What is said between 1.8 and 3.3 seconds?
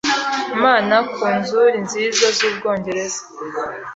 nziza zubwongereza